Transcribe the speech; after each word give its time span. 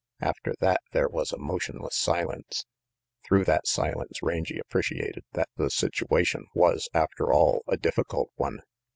After 0.19 0.55
that 0.61 0.81
there 0.93 1.07
was 1.07 1.31
a 1.31 1.37
motionless 1.37 1.95
silence. 1.95 2.65
Through 3.23 3.43
that 3.43 3.67
silence 3.67 4.23
Rangy 4.23 4.57
appreciated 4.57 5.25
that 5.33 5.49
the 5.57 5.69
situation 5.69 6.47
was, 6.55 6.89
ajfter 6.95 7.31
all, 7.31 7.63
a 7.67 7.77
difficult 7.77 8.31
one. 8.33 8.63